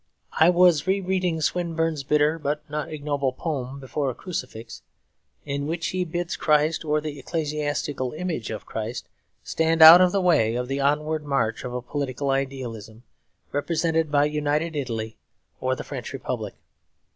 I 0.39 0.49
was 0.49 0.87
re 0.87 0.99
reading 0.99 1.41
Swinburne's 1.41 2.01
bitter 2.03 2.39
but 2.39 2.67
not 2.67 2.91
ignoble 2.91 3.31
poem, 3.33 3.79
'Before 3.79 4.09
a 4.09 4.15
Crucifix,' 4.15 4.81
in 5.45 5.67
which 5.67 5.89
he 5.89 6.03
bids 6.05 6.35
Christ, 6.35 6.83
or 6.83 6.99
the 6.99 7.19
ecclesiastical 7.19 8.11
image 8.13 8.49
of 8.49 8.65
Christ, 8.65 9.07
stand 9.43 9.83
out 9.83 10.01
of 10.01 10.11
the 10.11 10.19
way 10.19 10.55
of 10.55 10.67
the 10.67 10.79
onward 10.79 11.23
march 11.23 11.63
of 11.63 11.75
a 11.75 11.83
political 11.83 12.31
idealism 12.31 13.03
represented 13.51 14.09
by 14.11 14.25
United 14.25 14.75
Italy 14.75 15.17
or 15.59 15.75
the 15.75 15.83
French 15.83 16.13
Republic. 16.13 16.55